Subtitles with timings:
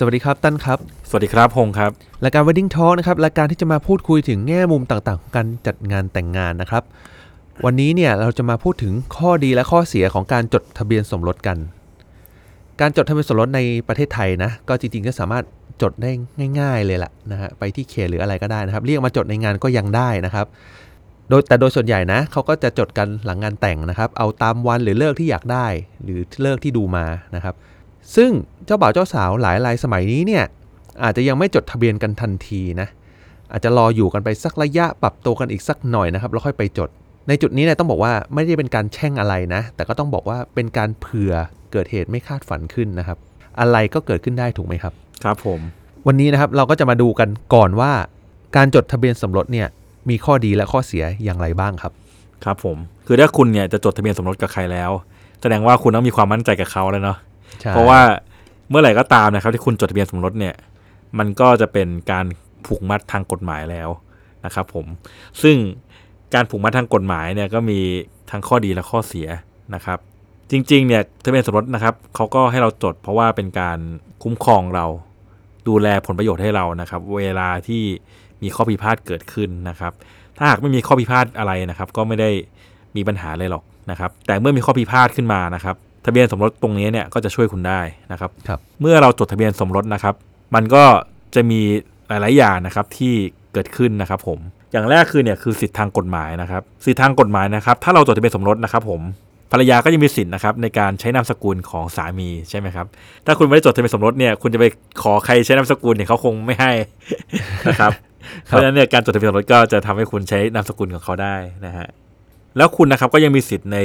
[0.00, 0.78] สวัสดีครับตั้นครับ
[1.08, 1.90] สวัสดีครับพงษ์ครับ
[2.24, 6.82] รายการ Wedding Talk นะครับรายการที่จะมาพูดคุยถึงแง่มุมต่างๆของการจัดงานแต่งงานนะครับ
[7.64, 11.58] วันนี้เนี่ยเราจะมาพูดถึงข้อดีและข้อเสียของการจดทะเบียนสมรสกัน
[12.80, 15.44] การจดทะเบียนสมรสในประเทศไทยนะก็จริงๆก็สามารถ
[15.82, 16.10] จดได้
[16.60, 20.46] ง่าย ๆเลยล่ะนะฮะไปที่เขตหรืออะไรก็ได้นะครับ เรียกมาจดในงานก็ยังได้นะครับ
[21.28, 25.66] โดยแต่โดยส่วนใหญ่นะเขาก็จะจดกันหลังงานแต่งนะครับ เอาตามวันหรือเลิกที่อยากได้
[26.02, 27.04] หรือเลิกที่ดูมา
[27.36, 27.56] นะครับ
[28.16, 28.30] ซึ่ง
[28.66, 30.44] เจ้าบ่าวเจ้าสาวหลายรายสมัยนี้เนี่ย
[31.02, 32.88] อาจจะยังไม่จดทะเบียนกันทันทีนะ
[33.52, 36.88] อาจจะรออยู่กันไปสักระยะปรับตัวกันอีกสักหน่อยนะครับแล้วค่อยไปจด
[37.28, 41.32] ในจุดนี้เนี่ยต้องบอกว่าไม่ได้เป็นการแช่งอะไรนะ แต่ก็ต้องบอกว่าเป็นการเผื่อ
[41.72, 43.18] เกิดเหตุไม่คาดฝันขึ้นนะครับ
[43.60, 44.92] อะไรก็เกิดขึ้นได้ถูกไหมครับ
[45.24, 45.60] ครับผม
[46.06, 47.92] วันนี้นะครับเราก็จะมาดูกันก่อนว่า
[48.56, 49.68] การจดทะเบียนสมรสเนี่ย
[50.10, 51.92] มีข้อดีและข้อเสียอย่างไรบ้างครับ
[52.44, 54.90] ครับผม คือถ้าคุณเนี่ยจะจดทะเบียนสมรสกับใครแล้ว
[55.40, 57.27] แสดงว่าคุณต้องมีความมั่นใจกับเขาแล้วเนาะใช่
[57.70, 58.00] เพราะว่า
[58.70, 60.54] เมื่อไหร่ก็ตามนะครับ ที่คุณจดทะเบียนสมรสเนี่ย
[61.18, 62.26] มันก็จะเป็นการ
[62.66, 63.88] ผูกมัดทางกฎหมายแล้ว
[64.44, 64.86] นะครับ ผม
[65.42, 65.56] ซึ่ง
[66.34, 67.80] การผูกมัดทางกฎหมายเนี่ยก็มี
[68.30, 69.28] ทั้งข้อดีและข้อเสีย
[69.74, 69.98] นะครับ
[70.50, 73.78] จริง ๆ เนี่ยทะเบียนสมรสนะครับเขาก็ให้เราจด เพราะว่าเป็นการ
[74.22, 74.86] คุ้มครองเรา
[75.68, 77.82] ดูแลผลประโยชน์ให้เรานะครับ เวลาที่
[78.42, 79.92] มีข้อพิพาทเกิดขึ้นนะครับ
[80.36, 82.30] ถ้าหากไม่มีข้อพิพาทอะไรนะครับ ก็ไม่ได้
[82.96, 85.76] มีปัญหาเลยหรอกนะครับ แต่เมื่อมีข้อพิพาทขึ้นมานะครับ
[86.08, 87.80] ทะเบียนสมรสตรงนี้เนี่ยก็จะช่วยคุณได้
[88.12, 90.14] นะครับครับเมื่อเราจดทะเบียนสมรสนะครับ
[90.54, 90.84] มันก็
[91.34, 91.60] จะมี
[92.08, 93.14] หลาย ๆ อย่างนะครับที่
[93.52, 94.38] เกิดขึ้นนะครับผม
[94.72, 99.00] อย่างแรกคือเนี่ยคือสิทธิทางกฎหมายนะครับสิทธิทางกฎหมายนะครับ ถ้าเราจดทะเบียนสมรสนะครับ ผม
[99.52, 102.86] ภรรยาก็ยังมีสิทธิ์นะครับในการใช้นามสกุลของสามีใช่ไหมครับ
[103.26, 104.64] ถ้าคุณไม่ได้จดทะเบียนสมรสเนี่ยคุณจะไป
[105.02, 106.72] ขอใครใช้นามสกุลเนี่ยเขาคงไม่ให้
[107.68, 107.92] นะครับ
[108.46, 111.88] เพราะฉะนั้นเนี่ยการจดทะเบียนสมรสก็จะทำให้คุณใช้นามสกุลของเขาได้นะฮะ
[112.56, 113.78] แล้วคุณนะครับก็ยังมีสิทธิ์ใน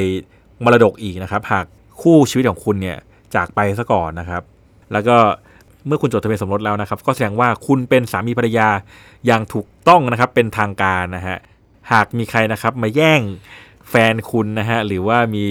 [0.63, 1.65] มรดกอีกนะครับ หาก
[2.03, 2.97] คู่ชีวิตของคุณเนี่ย
[3.35, 4.43] จากไปซะก่อนนะครับ
[4.93, 5.17] แล้วก็
[5.87, 8.69] เมื่อคุณจดทะเบียนสมรสแล้วนะครับ ก็แสดงว่าคุณเป็นสามีภรรยา
[9.25, 11.37] อย่างถูกต้องนะครับ เป็นทางการนะฮะ
[11.91, 13.21] หากมีใครนะครับมาแย่ง
[13.89, 15.45] แฟนคุณนะฮะหรือว่ามี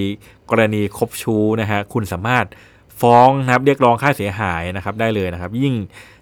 [0.50, 2.46] กรณีคบชู้นะฮะคุณสามารถ
[3.00, 5.74] ฟ้องนะครับเรียกร้องค่าเสียหายนะครับได้เลยนะครับ ยิ่ง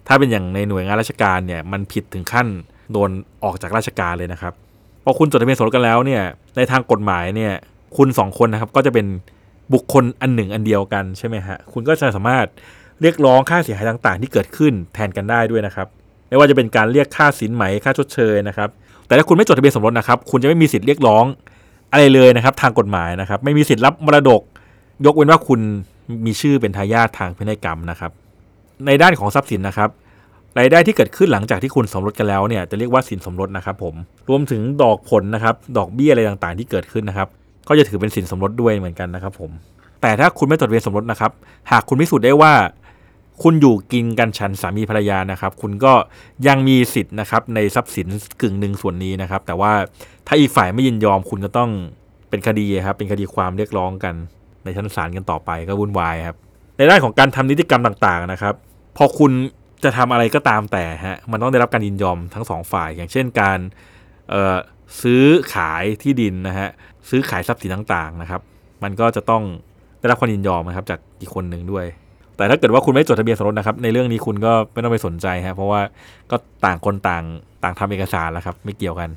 [0.07, 2.47] ถ้าเป็นอย่างในหน่วยงานราชการเนี่ยมันผิดถึงขั้น
[2.91, 3.09] โดน
[3.43, 4.53] ออกจากราชการเลยนะครับ
[5.03, 6.23] พอคุณจดทะเบียนสมรสกันแล้วเนี่ย
[6.57, 7.53] ในทางกฎหมายเนี่ย
[7.97, 9.05] คุณสองคนนะครับก็จะเป็น
[9.73, 12.47] บุคคลอันหนึ่งอันเดียวกันใช่ไหมฮะคุณก็จะสามารถ
[13.01, 15.87] เรียกร้องค่าเสียหายต่างๆ ที่เกิดขึ้นแทนกันได้ด้วยนะครับ
[16.29, 18.69] ไม่ว่าจะเป็นการเรียกค่าสินไหมค่าชดเชยนะครับ
[19.07, 21.25] แต่ถ้าคุณไม่จดทะเบียนสมรสนะครับ คุณจะไม่มีสิทธิ์เรียกร้อง
[21.91, 24.41] อะไรเลยนะครับ ทางกฎหมายนะครับ ไม่มีสิทธิ์รับมรดก
[25.05, 25.59] ยกเว้นว่าคุณ
[26.25, 28.11] มีชื่อเป็นทายาททางพินัยกรรมนะครับ
[28.85, 29.89] ในด้านของทรัพย์สินนะครับ
[30.59, 33.95] รายได้ที่เกิดขึ้นหลังจากที่คุณสมรสกันแล้วเนี่ยจะเรียกว่าสินสมรสนะครับผม
[34.29, 37.27] รวมถึงดอกผลนะครับ ดอกเบี้ยอะไรต่างๆ ที่เกิดขึ้นนะครับ
[37.67, 39.51] ก็จะถือเป็นสินสมรสด้วยเหมือนกันนะครับผม
[40.01, 41.31] แต่ถ้าคุณไม่จดทะเบียนสมรสนะครับ
[41.71, 42.53] หากคุณพิสูจน์ได้ว่า
[43.43, 45.93] คุณอยู่กินกันฉันสามีภรรยานะครับ คุณก็
[46.47, 48.07] ยังมีสิทธิ์นะครับ ในทรัพย์สิน
[48.41, 49.71] กึ่งหนึ่งส่วนนี้นะครับ แต่ว่า
[50.27, 51.69] ถ้าอีกฝ่ายไม่ยินยอมคุณก็ต้อง
[52.29, 54.13] เป็นคดีครับ เป็นคดีความเรียกร้องกัน
[54.63, 56.37] ในชั้นศาลกันต่อไปก็วุ่นวายครับ
[56.77, 58.53] ในด้านของการทำนิติกรรมต่างๆนะครับ
[58.97, 59.31] พอคุณ
[59.83, 63.59] จะทำอะไรก็ตามแต่ฮะมันต้องได้รับการยินยอมทั้งสองฝ่าย อย่างเช่นการ
[65.01, 66.69] ซื้อขายที่ดินนะฮะ
[67.09, 68.41] ซื้อขายทรัพย์สินต่างๆนะครับ
[68.83, 69.43] มันก็จะต้อง
[69.99, 71.85] ได้รับความยินยอมนะครับจากอีกคนหนึ่งด้วย
[72.37, 75.81] แต่ถ้าเกิดว่าคุณไม่จดทะเบียนสมรสนะครับ ในเรื่องนี้คุณก็ไม่ต้องไปสนใจฮะเพราะว่า
[76.31, 76.35] ก็
[76.65, 77.23] ต่างคนต่าง
[77.63, 79.09] ต่างทำเอกสารแล้วครับ ไม่เกี่ยวกัน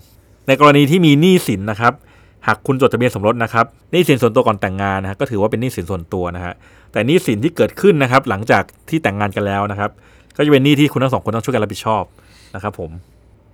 [0.48, 1.92] ในกรณีที่มีหนี้สินนะครับ
[2.46, 6.54] หากคุณจดทะเบียนสมรสนะครับหนี้สินส่วนตัวก่อนแต่งงานนะฮะก็ถือว่าเป็นหนี้สินส่วนตัวนะฮะ
[6.92, 9.90] แต่หนี้สินที่เกิดขึ้นนะครับ หลังจากที่แต่งงานกันแล้วนะครับ
[10.36, 12.04] ก็จะเป็นหนี้ที่คุณทั้งสองคนต้องช่วยกันรับผิดชอบ
[12.54, 12.90] นะครับ ผม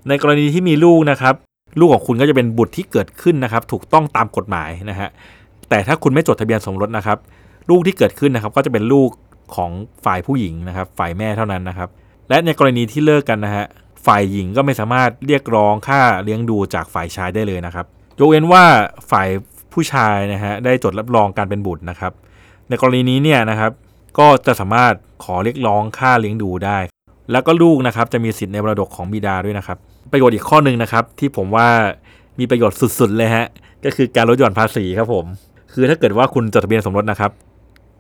[0.09, 1.35] ในกรณีที่มีลูกนะครับ
[1.79, 5.09] ลูกของคุณก็จะเป็นบุตรที่เกิดขึ้นนะครับ ถูกต้องตามกฎหมายนะฮะ
[5.69, 7.19] แต่ถ้าคุณไม่จดทะเบียนสมรสนะครับ
[7.71, 9.11] ลูกที่เกิดขึ้นนะครับ ก็จะเป็นลูก
[9.57, 9.71] ของ
[10.05, 11.89] ฝ่ายผู้หญิงนะครับ ฝ่ายแม่เท่านั้นนะครับ
[12.29, 13.65] และในกรณีที่เลิกกันนะฮะ
[14.07, 17.87] ฝ่ายหญิงก็ไม่สามารถเรียกร้องค่าเลี้ยงดูจากฝ่ายชายได้เลยนะครับ
[18.19, 18.65] ยกเว้นว่า
[19.11, 19.29] ฝ่าย
[19.73, 22.13] ผู้ชายนะฮะได้จดรับรองการเป็นบุตรนะครับ
[22.69, 23.73] ในกรณีนี้เนี่ยนะครับ
[24.19, 26.79] ก็จะสามารถขอเรียกร้องค่าเลี้ยงดูได้
[27.33, 29.79] แล้วก็ลูกนะครับจะมีสิทธิ์ในมรดกของบิดาด้วยนะครับ
[30.13, 31.69] ประโยชน์อีกข้อหนึ่งนะครับ ที่ผมว่า
[32.39, 33.47] มีประโยชน์สุด ๆ เลยฮะ
[33.85, 35.25] ก็คือการลดหย่อนภาษีครับผม
[35.73, 37.31] คือถ้าเกิดว่าคุณจดทะเบียนสมรสนะครับ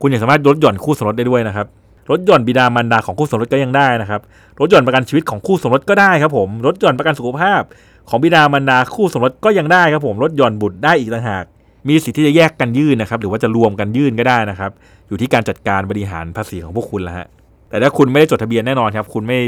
[0.01, 1.67] คุณยังสามารถลดหย่อนคู่สมรสได้ด้วยนะครับ
[2.11, 4.21] ลดหย่อนบิดามารดาของคู่สมรสก็ยังได้นะครับ
[4.61, 7.63] ลดหย่อนประกันชีวิตของคู่สมรสก็ได้ครับผมลดหย่อนประกันสุขภาพ
[8.09, 11.45] ของบิดามารดาคู่สมรสก็ยังได้ครับผมลดหย่อนบุตรได้อีกต่างหาก
[11.89, 14.71] มีสิทธิ์ที่จะแยกกันยื่นนะครับ หรือว่าจะรวมกันยื่นก็ได้นะครับ
[15.09, 17.27] อยู่ที่การจัดการบริหารภาษีของพวกคุณละฮะ
[17.71, 19.39] แต่ถ้าคุณไม่ได้จดทะเบียนแน่นอนครับ คุณไม่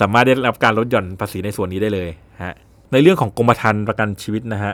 [0.00, 2.08] สามารถได้รับการลดหย่อนภาษีในส่วนนี้ได้เลย
[2.44, 2.54] ฮะ
[2.92, 4.72] ในเรื่องของกรมธรรม์ประกันชีวิตนะฮะ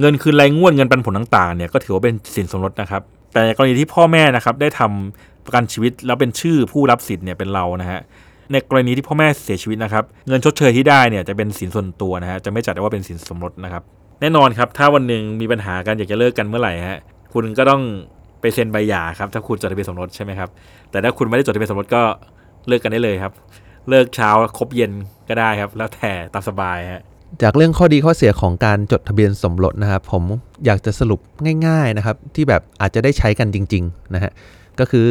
[0.00, 3.02] เงินคืนรายงวดเงินปันผลต่างๆเนี่ยก็ถือว่าเป็นสินสมรสนะครับ
[3.34, 8.00] แต่กรณีที่พ่อแม่นะครับได้ทำประกันชีวิตแล้วเป็นชื่อผู้รับสิทธิ์เนี่ยเป็นเรานะฮะ
[8.52, 13.82] ในกรณีที่พ่อแม่เสียชีวิตนะครับเงินชดเชยที่ได้เนี่ยจะเป็นสินส่วนตัวนะฮะจะไม่จัดว่าเป็นสินสมรสนะครับ
[14.20, 16.98] แน่นอนครับถ้าวันหนึ่งมีปัญหากันอยากจะเลิกกันเมื่อไหร่ฮะ
[17.34, 17.82] คุณก็ต้อง
[18.40, 20.48] ไปเซ็นใบหย่าครับถ้าคุณจดทะเบียนสมรสใช่ไหมครับ
[20.90, 22.02] แต่ถ้าคุณไม่ได้จดทะเบียนสมรสก็
[22.68, 23.32] เลิกกันได้เลยครับ
[23.88, 24.92] เลิกเช้าครบเย็น
[25.28, 27.02] ก็ได้ครับ แล้วแต่ตามสบายฮะ
[27.42, 30.24] จากเรื่องข้อดีข้อเสียของการจดทะเบียนสมรสนะครับผม
[30.66, 31.20] อยากจะสรุป
[31.66, 34.32] ง่าย ๆนะครับ ที่แบบอาจจะได้ใช้กันจริงๆนะฮะ
[34.78, 35.08] ก็คือ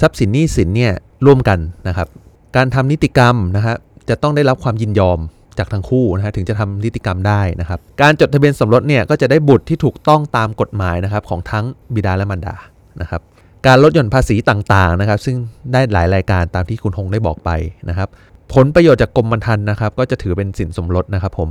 [0.00, 0.92] ทรัพย์สินหนี้สินเนี่ย
[1.26, 1.58] ร่วมกัน
[1.88, 2.08] นะครับ
[2.56, 3.76] การทำนิติกรรมนะครับ
[4.08, 5.18] จะต้องได้รับความยินยอม
[5.58, 11.64] จากทั้งคู่นะฮะถึงจะทำนิติกรรมได้นะครับ การจดทะเบียนสมรสเนี่ยก็จะได้บุตรที่ถูกต้องตามกฎหมายนะครับของทั้ง
[11.94, 12.54] บิดาและมารดา
[13.00, 13.22] นะครับ
[13.66, 15.36] การลดหย่อนภาษีต่างๆนะครับ ซึ่ง
[15.72, 17.50] ได้หลายรายการตามที่คุณฮงได้บอกไป
[17.88, 18.08] นะครับ
[18.54, 21.48] ผลประโยชน์จากกรมธรรม์นะครับ ก็จะถือเป็นสินสมรสนะครับผม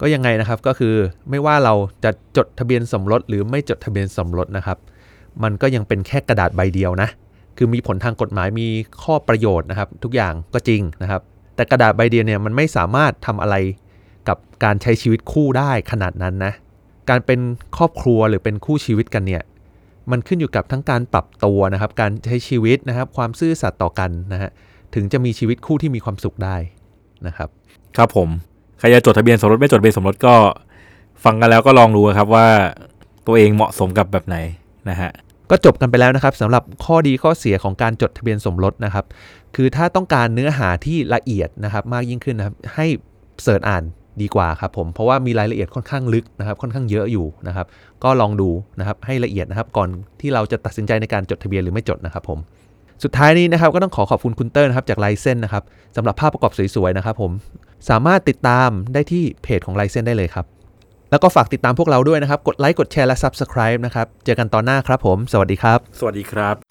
[0.00, 0.94] ก็ยังไงนะครับก็คือ
[1.30, 1.74] ไม่ว่าเรา
[2.04, 4.78] จะจดทะเบียนสมรสหรือไม่จดทะเบียนสมรสนะครับ
[5.42, 7.08] มันก็ยังเป็นแค่กระดาษใบเดียวนะ
[7.56, 8.66] คือมีผลทางกฎหมายมี
[9.02, 11.22] ข้อประโยชน์นะครับ ทุกอย่างก็จริงนะครับ
[11.54, 13.56] แต่กระดาษใบเดียวเนี่ยมันไม่สามารถทำอะไร
[14.28, 16.52] กับการใช้ชีวิตคู่ได้ขนาดนั้นนะ
[17.10, 17.40] การเป็น
[17.76, 19.42] ครอบครัวหรือเป็นคู่ชีวิตกันเนี่ย
[20.12, 24.50] มันขึ้นอยู่กับทั้งการปรับตัวนะครับ การใช้ชีวิตนะครับ ความซื่อสัตย์ต่อกันนะฮะ
[24.94, 26.56] ถึงจะมีชีวิตคู่ที่มีความสุขได้
[27.26, 27.48] นะครับ
[27.96, 28.28] ครับผม
[28.78, 30.34] ใครจะจดทะเบียนสมรสไม่จดทะเบียนสมรสก็
[31.24, 32.48] ฟังกันแล้วก็ลองดูครับว่า
[33.26, 34.36] ตัวเองเหมาะสมกับแบบไหน
[34.90, 35.10] นะฮะ
[35.50, 39.04] ก็จบกันไปแล้วนะครับสำหรับข้อดีข้อเสียของการจดทะเบียนสมรสนะครับ
[39.56, 42.86] คือถ้าต้องการเนื้อหาที่ละเอียดนะครับ มากยิ่งขึ้นนะครับให้
[43.42, 43.82] เสิร์ชอ่าน
[44.22, 47.66] ดีกว่าครับผมเพราะว่ามีรายละเอียดค่อนข้างลึกนะครับค่อนข้างเยอะอยู่นะครับ
[48.04, 49.88] ก็ลองดูนะครับให้ละเอียดนะครับก่อน
[50.20, 52.38] ที่เราจะตัดสินใจในการจดทะเบียนหรือไม่จดนะครับผม
[53.04, 55.64] สุดท้ายนี้นะครับก็ต้องขอขอบคุณคุณเตอร์นะครับจากไลเซนนะครับ
[55.96, 57.32] สำหรับภาพประกอบสวยๆนะครับผม
[57.90, 60.46] สามารถติดตามได้ที่เพจของไลเซนได้เลยครับ
[61.10, 66.69] แล้วก็ฝากติดตามพวกเราด้วยนะครับ กดไลค์กดแชร์และ Subscribe นะครับ เจอกันตอนหน้าครับผม สวัสดีครับ สวัสดีครับ